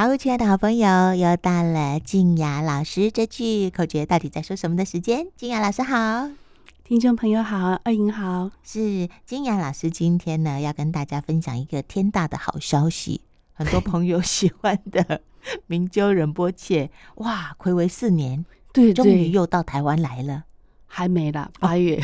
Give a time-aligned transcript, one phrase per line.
[0.00, 5.26] 好，亲爱的好朋友，又到了静雅老师这句口诀到底在说什么的时间。
[5.36, 6.30] 静雅老师好，
[6.84, 13.22] 听众朋友好，二莹好，是静雅老师今天呢要跟大家分享一个天大的好消息，
[13.52, 15.20] 很多朋友喜欢的
[15.66, 20.44] 明鸠仁波切，哇，暌违四年，对，终于又到台湾来了。
[20.90, 22.00] 还没啦，八月，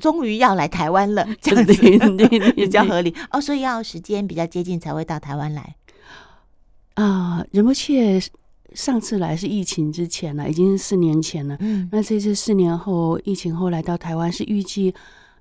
[0.00, 1.72] 终于要来台湾了， 这样子。
[2.56, 3.14] 比较合理。
[3.30, 3.40] 哦。
[3.40, 5.76] 所以要时间比较接近才会到台湾来
[7.02, 7.44] 啊。
[7.52, 8.20] 仁波切
[8.74, 11.56] 上次来是疫情之前了，已经是四年前了。
[11.60, 14.94] 嗯，那这次四年后疫情后来到台湾是预计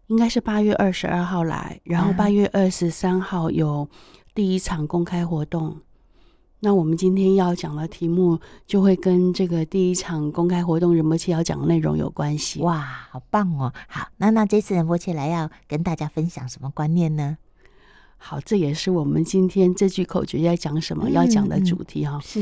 [0.07, 3.87] 应该是八月二十二号来，然后八月二十三号有
[4.33, 5.77] 第一场公开活动。
[6.61, 12.59] 那我们今天要讲的题目就会跟这个第一场公开活动仁波切要讲的内容有关系。
[12.61, 13.71] 哇，好棒哦！
[13.87, 17.37] 好，那那这次仁波切来要跟大家分享什么观念呢？
[18.19, 22.21] 好，这也是我们今天这句口诀要讲什么、嗯、要讲的主题哈、哦。
[22.23, 22.41] 是，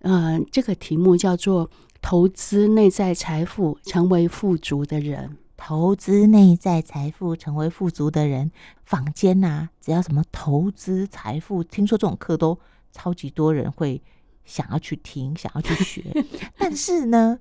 [0.00, 1.70] 嗯、呃，这个题目叫做
[2.02, 5.36] 投资内在财富，成为富足的人。
[5.56, 8.50] 投资内在财富，成为富足的人。
[8.82, 12.58] 坊间呐、啊，只要什么投资财富，听说这种课都。
[12.92, 14.02] 超级多人会
[14.44, 16.02] 想要去听，想要去学，
[16.58, 17.38] 但是呢，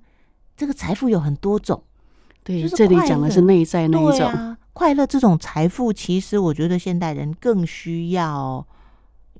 [0.55, 1.81] 这个财富有很多种。
[2.43, 4.57] 对，这里讲的是内在那一种。
[4.79, 8.65] 啊、快乐这种财富，其实我觉得现代人更需要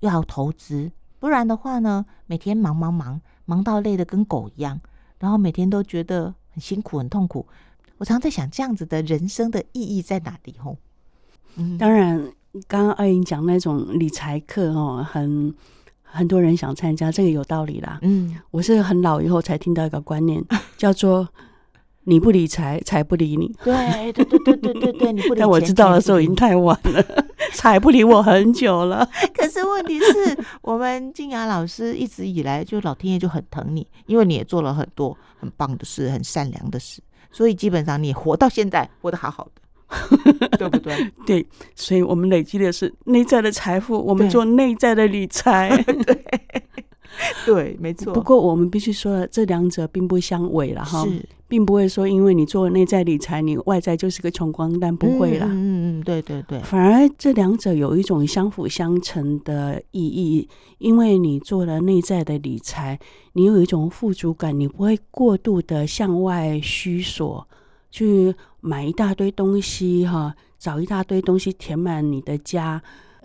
[0.02, 4.82] 要投资，不然的话呢，每天忙忙忙，忙到累得跟狗一样，
[5.18, 7.48] 然后每天都觉得很辛苦、很痛苦。
[8.00, 10.54] 我常在想，这样子的人生的意义在哪里？
[10.62, 10.76] 吼，
[11.56, 12.22] 嗯，当然，
[12.68, 15.56] 刚刚二莹讲那种理财课哦，很。
[16.12, 18.00] 很多人想参加，这个有道理啦。
[18.02, 20.44] 嗯，我是很老以后才听到一个观念，
[20.76, 21.30] 叫做
[22.04, 23.54] “你不理财，财不理你”。
[23.64, 25.40] 对对对对对对对，你不理。
[25.40, 27.06] 但我知道的时候已经太晚了，
[27.54, 29.08] 财不理我很久了。
[29.34, 39.52] 可是问题是我们静雅老师一直以来就老天爷就很疼你，因为你也做了很多很棒的事，很善良的事，所以基本上你活到现在活得好好的。
[40.60, 41.12] 对不对？
[41.26, 45.84] 对，所以我们累积的是内在的财富，我们做内在的理财。
[45.84, 46.24] 对，
[47.44, 48.14] 对，没错。
[48.14, 51.04] 不过我们必须说，这两者并不相违了哈，
[51.50, 55.48] 并不会说因为你做内在理财，你外在就是个穷光蛋，不会啦。
[55.50, 56.60] 嗯嗯，对对对。
[56.60, 62.98] 反而这两者有一种相辅相成的意义，因为你做了内在的理财，
[63.34, 67.46] 你有一种富足感，你不会过度的向外需索。
[67.92, 72.80] 去买一大堆东西哈，找一大堆东西填满你的家，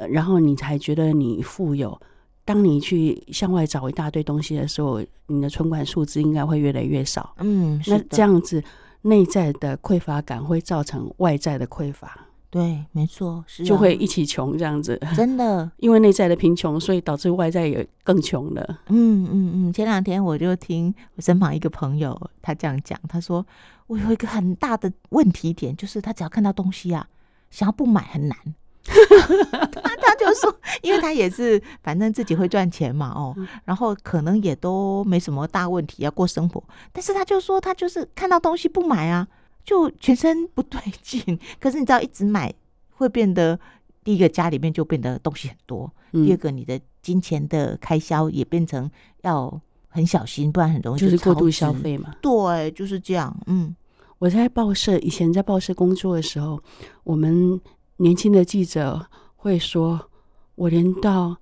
[0.08, 2.00] 然后你才觉得你富有。
[2.44, 7.34] 当你去向外找一大堆东西的时候，你的存款数字应该会越来越少。
[7.38, 8.62] 嗯，那这样子
[9.02, 12.26] 内在的匮乏感会造成外在的匮乏。
[12.50, 14.96] 对，没错，是就会一起穷这样子。
[15.16, 18.62] 真的， 因为内在的贫穷，所以导致外在也更穷了。
[18.86, 19.72] 嗯嗯嗯。
[19.72, 23.44] 前两天我就听我身旁一个朋友他这样讲，他说
[23.88, 27.08] 我有一个很大的问题点，就是他只要看到东西啊，
[27.50, 28.38] 想要不买很难。
[28.84, 33.34] 他 他就说，因为他也是反正自己会赚钱嘛，哦，
[33.64, 36.62] 然后可能也都没什么大问题要过生活，
[36.92, 39.26] 但是他就说他就是看到东西不买啊。
[39.64, 42.52] 就全身不对劲，可是你知道，一直买
[42.90, 43.58] 会变得
[44.04, 48.90] 第一个家里面就变得东西很多，嗯、第二个你的金钱的开销也变成
[49.22, 49.58] 要
[49.88, 52.14] 很小心，不然很容易就，就是过度消费嘛。
[52.20, 53.34] 对，就是这样。
[53.46, 53.74] 嗯，
[54.18, 56.62] 我在报社以前在报社工作的时候，
[57.02, 57.58] 我们
[57.98, 59.06] 年轻的记者
[59.36, 60.10] 会说，
[60.54, 61.36] 我连到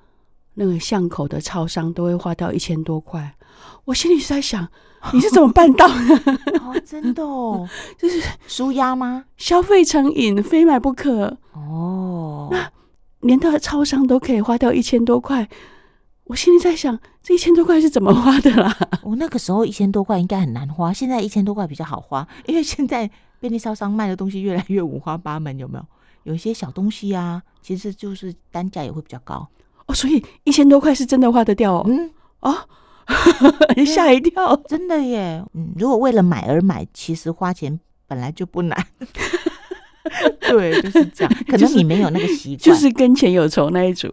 [0.54, 3.36] 那个巷口的超商都会花掉一千多块，
[3.86, 4.68] 我心里是在想。
[5.12, 5.94] 你是怎么办到的？
[6.62, 7.68] 哦，真的哦，
[7.98, 9.24] 就是舒压吗？
[9.36, 11.38] 消费成瘾，非买不可。
[11.54, 12.70] 哦，那
[13.18, 15.48] 连到超商都可以花掉一千多块，
[16.26, 18.72] 我心里在想，这一千多块是怎么花的啦？
[19.02, 25.84] 我那个时候一千多块应该很难花，现在一千多块比较好花，因为现在便利超商卖的东西越来越五花八门，有没有？
[26.24, 29.48] 有一些小东西啊，其实就是单价也会比较高
[29.86, 31.84] 哦，所以一千多块是真的花得掉哦。
[31.86, 32.10] 嗯，
[32.40, 32.56] 哦。
[33.76, 35.44] 你吓一跳，真的耶！
[35.54, 38.86] 嗯，如果为了买而买，其实花钱本来就不难。
[40.40, 41.34] 对，就是这样。
[41.48, 44.08] 可能你没有那个习 惯，就是跟钱有仇那一组。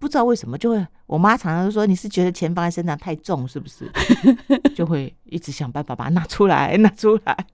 [0.00, 3.90] 不知道为什么就会，我妈常常说你是觉得钱放在身上太重，是不是？
[4.74, 7.46] 就会一直想办法把它拿出来，拿出来。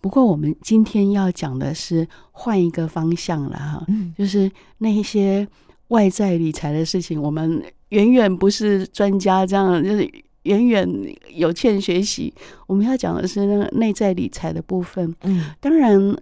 [0.00, 5.46] 不过我们今天要讲的是换一个方向了哈，嗯，就是那一些
[5.88, 7.62] 外在理财的事情，我们。
[7.90, 10.06] 远远不是专家，这样就是
[10.42, 10.86] 远远
[11.34, 12.30] 有欠学习。
[12.66, 15.10] 我们要讲的是那个内在理财的部分。
[15.22, 16.14] 嗯，当然，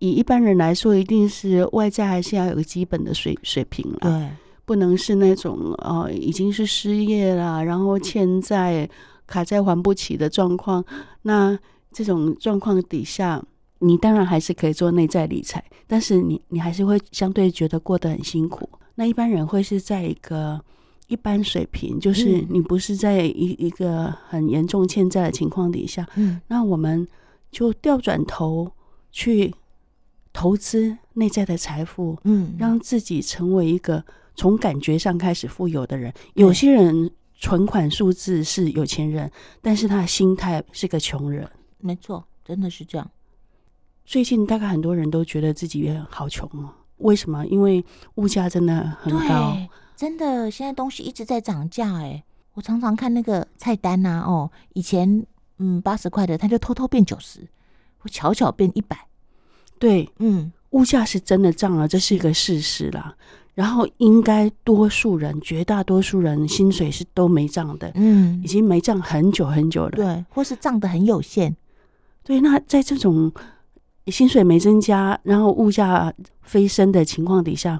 [0.00, 3.98] 以一般人来说，一定是外在还是要有个基本的水水平了。
[4.00, 4.28] 对，
[4.64, 8.90] 不能是那种呃已经是失业了，然后欠债
[9.28, 10.84] 卡在还不起的状况。
[11.22, 11.56] 那
[11.94, 13.42] 这种状况底下，
[13.78, 18.68] 你当然还是可以做内在理财，但是你你还是会相对觉得过得很辛苦。
[18.96, 20.60] 那一般人会是在一个
[21.06, 27.06] 一般水平，就是你不是在一一个很严重欠债的情况底下，嗯，那我们
[27.50, 28.70] 就调转头
[29.12, 29.54] 去
[30.32, 34.04] 投资内在的财富，嗯，让自己成为一个
[34.34, 36.12] 从感觉上开始富有的人。
[36.34, 39.30] 有些人存款数字是有钱人，
[39.60, 41.48] 但是他的心态是个穷人。
[41.84, 43.10] 没错，真的是这样。
[44.06, 46.70] 最近大概很多人都觉得自己也好穷哦。
[46.96, 47.44] 为什么？
[47.46, 47.84] 因为
[48.14, 49.54] 物价真的很高，
[49.94, 51.96] 真的，现在东西一直在涨价。
[51.96, 55.26] 哎，我常常看那个菜单呐，哦，以前
[55.58, 57.46] 嗯八十块的，它就偷偷变九十，
[58.00, 59.06] 我巧巧变一百。
[59.78, 63.14] 对，嗯，物价是真的涨了，这是一个事实啦。
[63.54, 69.90] 然后应该多数人，绝大多数人薪水是都没涨的，嗯，已经没涨很久很久了。
[69.90, 71.54] 对，或是涨得很有限。
[72.24, 73.30] 对，那在这种
[74.06, 76.12] 薪水没增加，然后物价
[76.42, 77.78] 飞升的情况底下，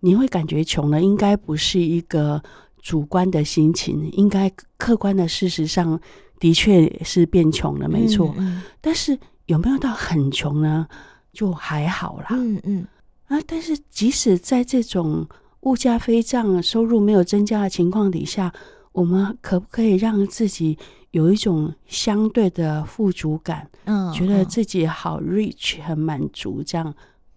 [0.00, 2.40] 你会感觉穷了，应该不是一个
[2.82, 5.98] 主观的心情，应该客观的事实上
[6.38, 8.32] 的确是变穷了，没错。
[8.36, 8.62] 嗯嗯。
[8.80, 10.86] 但是有没有到很穷呢？
[11.32, 12.26] 就还好啦。
[12.30, 12.86] 嗯嗯。
[13.28, 15.26] 啊，但是即使在这种
[15.60, 18.52] 物价飞涨、收入没有增加的情况底下，
[18.96, 20.78] 我们可不可以让自己
[21.10, 23.70] 有一种相对的富足感？
[23.84, 26.94] 嗯，觉得自己好 rich，很满足，这样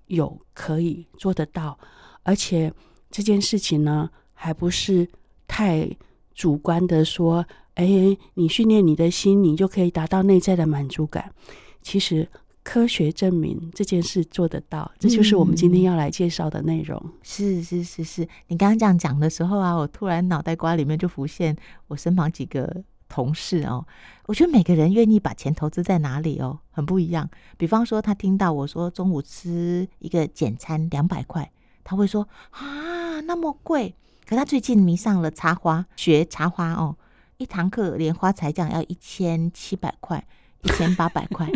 [0.08, 1.78] 有可以做得到，
[2.24, 2.74] 而且
[3.12, 5.06] 这件事情呢，还不是
[5.50, 5.90] 太
[6.34, 7.46] 主观的说，
[7.76, 11.34] 哎，你训练你的心，你就可以达到内在的满足感。
[11.82, 12.30] 其实。
[12.70, 17.02] 科学证明这件事做得到，这就是我们今天要来介绍的内容。
[17.04, 21.58] 嗯、是是是是，你刚刚这样讲的时候啊，我突然脑袋瓜里面就浮现
[21.88, 23.84] 我身旁几个同事哦。
[24.28, 27.28] 我觉得每个人愿意把钱投资在哪里哦，很不一样。
[27.58, 31.52] 比方说，他听到我说中午吃一个简餐两百块，
[31.84, 33.96] 他会说啊那么贵。
[34.28, 36.96] 可他最近迷上了插花，学插花哦，
[37.38, 40.24] 一堂课连花材匠要一千七百块。
[40.62, 41.50] 一千八百块，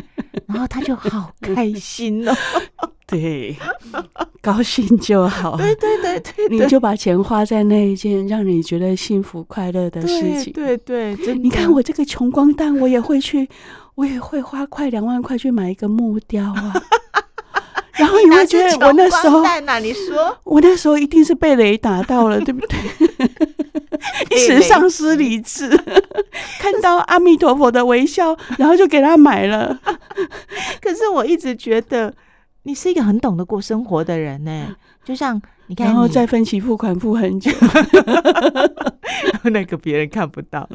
[0.53, 2.33] 然后他就好开心哦。
[3.05, 3.55] 对，
[4.41, 5.57] 高兴就好。
[5.57, 10.53] 对对对对，你就把钱花在那一件让你觉得幸福快乐的事情。
[10.53, 13.47] 对对对，你看我这个穷光蛋，我也会去，
[13.95, 16.73] 我也会花快两万块去买一个木雕啊。
[17.93, 19.43] 然后你会觉得我那时候，
[19.79, 22.79] 你说 我那时候一定是被雷打到了，对不对？
[24.31, 25.69] 一时丧失理智，
[26.59, 29.79] 看到阿弥陀佛的微笑，然后就给他买了。
[30.81, 32.13] 可是我一直觉得
[32.63, 34.75] 你是一个很懂得过生活的人呢，
[35.05, 37.51] 就像你看你，然后再分期付款付很久，
[39.43, 40.67] 那个别人看不到。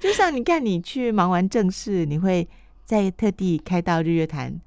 [0.00, 2.46] 就像你看，你去忙完正事，你会
[2.84, 4.60] 再特地开到日月潭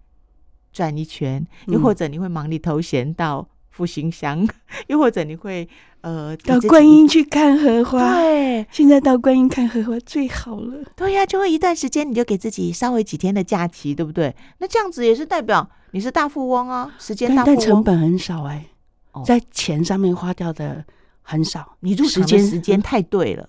[0.72, 4.48] 转一圈，又或者你会忙里偷闲到复兴乡，
[4.88, 5.68] 又或者你会。
[6.04, 10.84] 呃，到观音去看荷花，对，现在到观音看荷花最好了。
[10.96, 14.36] 对呀，就会一段时间，你就给自己稍微几天的假期，对不对？
[14.58, 18.66] 那这样子也是代表你是大富翁啊，时间大富翁，但成本很少哎、
[19.14, 20.84] 欸，在钱上面花掉的
[21.22, 21.62] 很少。
[21.62, 23.48] 哦、你入时间时间太对了，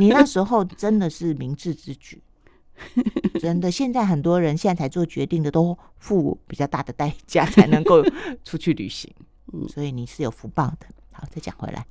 [0.00, 2.20] 你那时候真的是明智之举，
[3.40, 3.70] 真的。
[3.70, 8.02] 现在很多人现在才做决定的，都付比较大的代价才能够
[8.44, 9.12] 出去旅行，
[9.52, 10.86] 嗯，所以你是有福报的。
[11.12, 11.84] 好，再讲回来，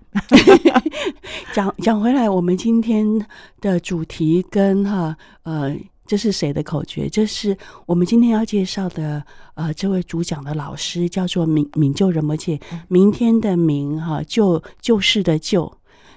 [1.53, 3.05] 讲 讲回来，我们今天
[3.59, 5.75] 的主题跟哈呃，
[6.07, 7.07] 这是谁的口诀？
[7.09, 7.55] 这是
[7.85, 15.71] 我们今天要介绍的呃，这位主讲的老师叫做明明就仁波切，明天的明哈，就救世的救。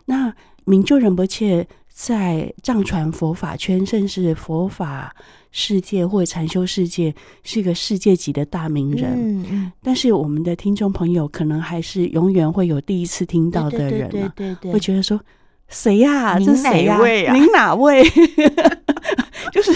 [0.06, 5.14] 那明就仁波切在藏传佛法圈，甚至佛法。
[5.54, 15.20] 世界或者禅修世界是一个世界级的大名人，嗯嗯，但是我们的听众朋友可能还是永远会有第一次听到的人嘛，对对对，会觉得说
[15.68, 16.38] 谁呀？
[16.38, 16.98] 这是谁呀？
[17.34, 18.02] 您哪位？
[19.52, 19.70] 就是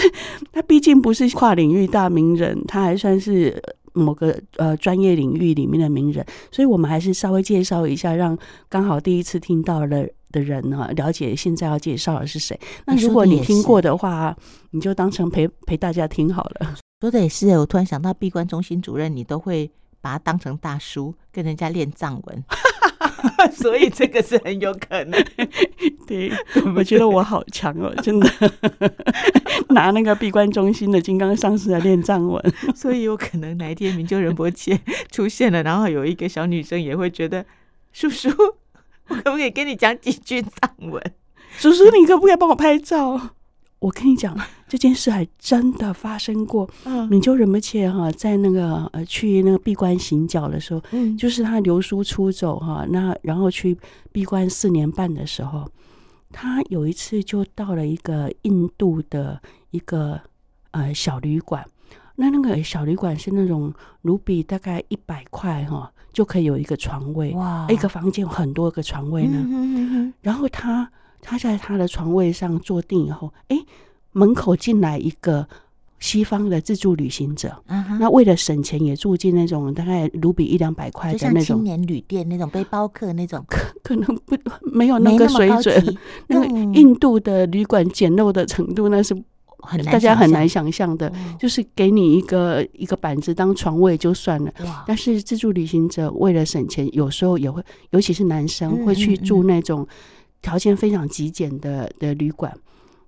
[0.51, 3.61] 他毕竟不是跨领域大名人，他还算是
[3.97, 8.37] 某个呃专业领域里面的名人，所以我们还是稍微介绍一下，让
[8.69, 10.05] 刚好第一次听到了。
[10.29, 12.59] 的人呢，了解现在要介绍的是谁？
[12.85, 14.35] 那如果你听过的话，
[14.71, 16.75] 你就当成陪陪大家听好了。
[16.99, 22.43] 说的也是，我突然想到，闭关中心主任，你都会把他当成大叔，跟人家练藏文，
[23.53, 25.23] 所以这个是很有可能。
[26.07, 26.31] 对，
[26.75, 28.29] 我觉得我好强哦， 真的，
[29.69, 32.41] 拿那个闭关中心的金刚上师来练藏文，
[32.75, 34.79] 所以有可能哪一天明就仁波切
[35.11, 37.45] 出现了，然后有一个小女生也会觉得
[37.91, 38.29] 叔叔。
[39.09, 41.01] 我可不可以跟你讲几句藏文？
[41.57, 43.35] 叔叔，你可不可以帮我拍照？
[43.79, 44.35] 我跟你讲，
[44.67, 46.67] 这件事还真的发生过。
[46.85, 53.77] 嗯，米鸠仁波切哈，在那个呃去那个闭关行脚的时候，嗯，就是他留书出走哈，那然后去
[54.11, 55.69] 闭关四年半的时候，
[56.31, 60.19] 他有一次就到了一个印度的一个
[60.71, 61.63] 呃小旅馆。
[62.15, 70.11] 那那个小旅馆是那种卢比大概一百块哈，就可以有一个床位哇，一个房间有很多个床位呢。
[70.21, 70.89] 然后他。
[71.21, 73.57] 他在他的床位上坐定以后，哎，
[74.11, 75.47] 门口进来一个
[75.99, 77.49] 西方的自助旅行者。
[77.67, 77.97] Uh huh.
[77.99, 85.97] 那为了省钱，也住进那种大概卢比一两百块的那种青年旅店，那种背包客那种，可可能不没有那个水准。
[86.27, 86.47] 那 个
[86.79, 89.15] 印度的旅馆简陋的程度，那是
[89.59, 91.11] 很大家很难想象的。
[91.15, 94.53] 嗯、就是给你一个一个板子当床位就算了，
[94.85, 99.85] 但是自助旅行者为了省钱，有时候也会，尤其是男生会去住那种。
[100.41, 102.55] 条件非常极简的的旅馆，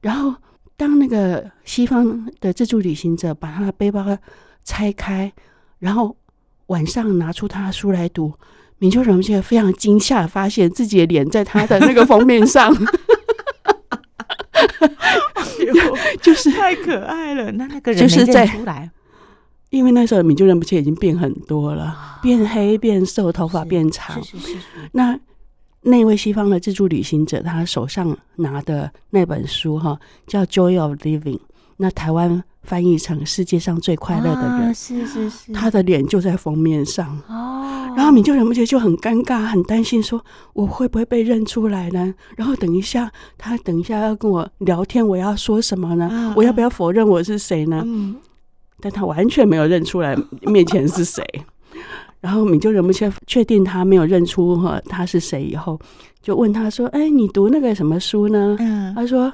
[0.02, 0.34] 然后
[0.76, 4.06] 当那个西方的自助旅行者把他的背包
[4.64, 5.32] 拆开，
[5.80, 6.16] 然后
[6.68, 8.34] 晚上拿出他的书来读，
[8.78, 12.74] 米鸠仁波切非常惊吓，发现自己的脸在他的那个封面上，
[16.22, 17.52] 就是太可爱了。
[17.54, 18.90] 那那个人就是在出来，
[19.70, 24.22] 因为那时候米鸠仁不切已经变很多了，变黑、变瘦，头发变长。
[24.24, 24.60] 是是是是
[24.92, 25.20] 那。
[25.82, 31.38] 那位西方的自助旅行者，他手上拿的那本书哈，叫《Joy of Living》，
[31.78, 37.94] 那台湾翻译成“世界上最快乐的人”，啊、是是是，他的脸就在封面上哦。
[37.96, 42.14] 然后米就忍不住就很尴尬，很担心，说我会不会被认出来呢？
[42.36, 46.08] 然后等一下，他等一下要跟我聊天，我要说什么呢？
[46.08, 47.82] 啊、我要不要否认我是谁呢？
[47.86, 48.16] 嗯、
[48.80, 51.24] 但他完全没有认出来面前是谁。
[52.22, 55.80] 然后米鸠仁波切确定他没有认出哈他是谁以后，
[56.22, 59.32] 就问他说：“哎，你读那个什么书呢？”嗯，他说：“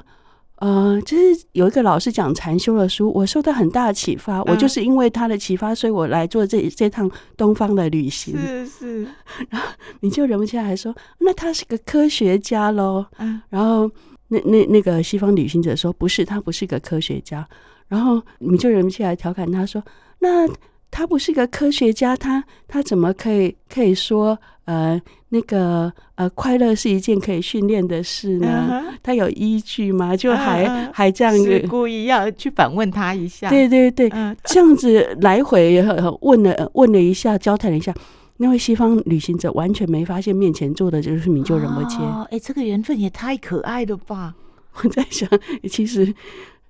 [0.62, 9.02] 呃，就是有一个老师讲禅修的书，我受到很大的启发，我就是因为他的启发，所以我来做这这趟东方的旅行。”是是。
[9.50, 13.42] 然后你就忍不切还说：“那他是个科学家喽？”嗯。
[13.48, 13.90] 然后
[14.28, 17.44] 那那那个西方旅行者说：“不是，他不是个科学家。”
[17.88, 19.82] 然后你就忍不切还调侃他说
[20.20, 20.48] ：“那。”
[20.96, 24.98] 他不是个科学家，他他怎么可以可以说呃
[25.28, 28.98] 那个呃快乐是一件可以训练的事呢？Uh huh.
[29.02, 30.16] 他有依据吗？
[30.16, 30.90] 就还、uh huh.
[30.94, 33.50] 还这样子故意要去反问他一下。
[33.50, 34.36] 对对对，uh huh.
[34.44, 35.84] 这样子来回
[36.22, 37.94] 问了问了一下，交谈了一下，
[38.38, 41.98] 那位西方旅行者完全没发现面前坐的就是米就仁波切。
[41.98, 44.34] 哎、oh, 欸，这个缘分也太可爱了吧！
[44.82, 45.28] 我在想，
[45.68, 46.14] 其实。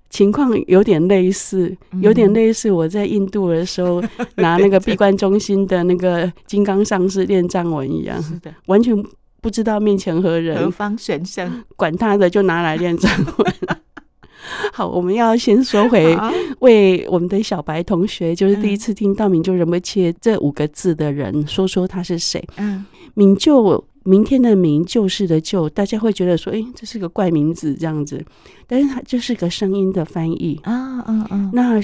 [0.09, 4.01] 情况有点类似，有点类似我在印度的时候
[4.35, 8.95] 拿那个闭关中心的那个金刚上师练藏文一样，是的，完全
[9.41, 13.53] 不知道面前何人，何方神圣， 管他的，就拿来练藏文。
[14.71, 16.15] 好，我们要先说回
[16.59, 22.41] 为我们的小白同学，就是第一次听到“米鸠仁波切”这五个字的人，说说他是谁。
[22.55, 23.83] 嗯，米鸠。
[24.07, 28.25] 明天的明，旧事的旧，大家会觉得说，哎，这是个怪名字这样子，
[28.65, 30.57] 但是它就是个声音的翻译。
[30.63, 31.77] 啊，嗯嗯，那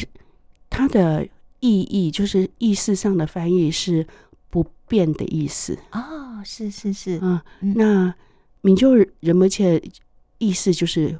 [0.69, 1.27] 它的
[1.59, 4.07] 意义就是意思上的翻译是
[4.49, 5.77] 不变的意思。
[5.91, 8.15] 哦，是是是，啊，那
[8.61, 9.83] 明就仁波切
[10.37, 11.19] 意思就是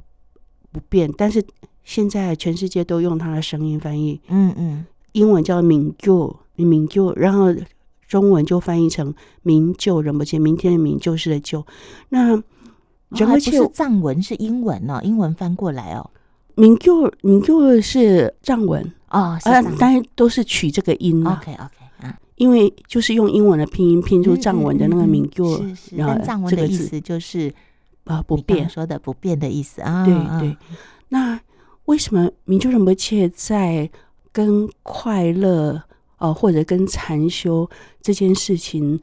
[0.72, 1.44] 不变，但是
[1.84, 7.54] 现在全世界都用它的声音翻译，嗯嗯，英文叫明就明就，然后。
[8.14, 11.66] 中文就翻译成“明就人不切”，明天的明就是的就。
[12.10, 12.28] 那
[13.08, 16.08] 仁波切、哦、不是藏文，是英文哦，英文翻过来哦。
[16.54, 18.80] 明就明就是藏文
[19.10, 27.52] 哦，是藏文，当然都是取这个音 OK OK 啊，因为就是用英文的拼音拼出藏文的那个明就，嗯嗯嗯、是是，然后藏文的意思就是
[28.04, 30.04] 啊不变，说的不变的意思啊。
[30.04, 30.56] 对对。
[31.08, 31.40] 那
[31.86, 33.90] 为什么明就仁波切在
[34.30, 35.82] 跟快乐？
[36.18, 37.68] 哦，或者跟禅修
[38.00, 39.00] 这件事情，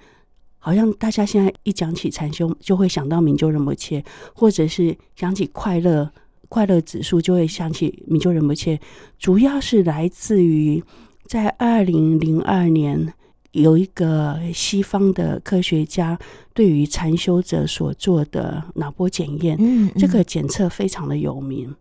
[0.57, 4.03] 好像大家现在一讲起禅修，就会想到明就仁波切，
[4.33, 6.11] 或者是想起快乐，
[6.49, 8.79] 快乐指数就会想起明就仁波切。
[9.17, 10.83] 主要是来自于
[11.25, 13.13] 在二零零二年，
[13.51, 16.17] 有一个西方的科学家
[16.53, 21.75] 对于禅修者所做的脑波检验，嗯，嗯，这个检测非常的有名。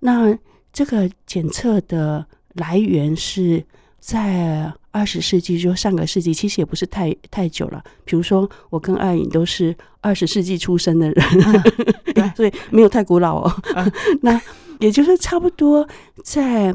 [0.00, 0.38] 那
[0.72, 3.64] 这个检测的来源是
[4.00, 4.72] 在。
[4.92, 7.80] 二十世纪就上个世纪，其实也不是太太久了。
[8.04, 11.24] 比如说，我跟爱颖都是二十世纪出生的人，
[12.20, 13.48] 啊、所以没有太古老哦。
[13.72, 13.86] 啊、
[14.22, 14.42] 那
[14.80, 15.88] 也就是差不多
[16.24, 16.74] 在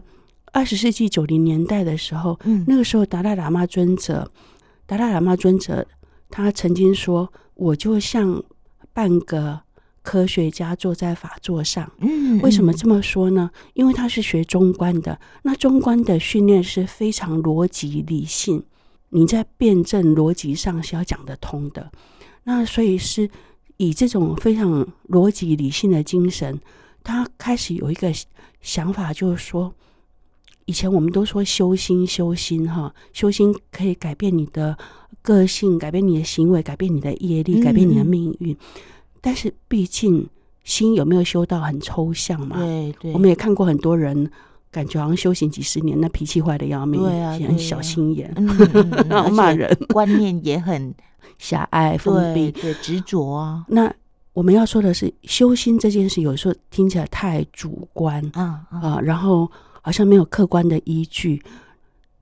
[0.53, 4.31] 二十世纪九零年代的时候，嗯、那个时候达赖喇嘛尊者，
[4.85, 5.85] 达赖喇嘛尊者
[6.29, 8.41] 他曾经说：“我就像
[8.93, 9.59] 半个
[10.05, 11.91] 科学家坐在法座上。
[11.97, 13.49] 嗯，为什么这么说呢？
[13.73, 18.63] 因为他是学中观的，那中观的训练是非常逻辑理性，
[19.09, 21.91] 你在辩证逻辑上是要讲得通的。
[22.43, 23.27] 那所以是
[23.77, 26.59] 以这种非常逻辑理性的精神，
[27.03, 28.13] 他开始有一个
[28.61, 29.73] 想法，就是说，
[30.65, 34.77] 以前我们都说修心，修心，哈，修心可以改变你的
[35.21, 38.53] 个性，改变你的行为，改变你的业力，改变你的命运。
[38.53, 38.57] 嗯、
[39.25, 40.29] 但是毕竟
[40.63, 42.57] 心有没有修到很抽象嘛？
[42.57, 44.29] 对对，我们也看过很多人，
[44.71, 48.31] 感觉好像修行几十年，那脾气坏的要命，对啊，很小心眼，
[49.09, 50.93] 然后 骂人，观念也很。
[51.37, 53.65] 狭隘、封闭、对执着啊！
[53.67, 53.93] 那
[54.31, 59.51] 我们要说的是，修心这件事，有时候听起来太主观啊啊，啊，然后
[59.81, 61.43] 好像没有客观的依据。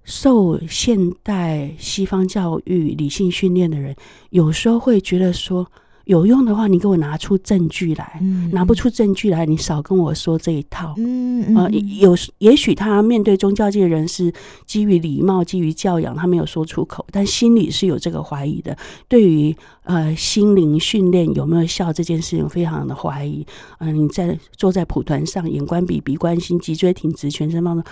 [0.03, 3.95] 受现代西方教育理性训练的人，
[4.31, 5.67] 有时候会觉得说。
[6.05, 10.93] 有用的话，你给我拿出证据来；嗯、拿不出证据来，你少跟我说这一套。
[10.97, 14.33] 嗯啊、呃，有也许他面对宗教界人士，
[14.65, 18.75] 基于礼貌、基于教养，他没有说出口，但心里是有这个怀疑的。
[19.07, 23.45] 对于呃心灵训练有没有效这件事情，非常的怀疑。
[23.79, 27.83] 嗯、呃，你在坐在蒲团上，眼观鼻，鼻观心，脊椎挺直，全身放松，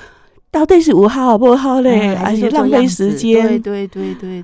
[0.51, 2.13] 到底是有好不好嘞？
[2.15, 3.47] 而且浪费时间。
[3.47, 4.43] 对对对对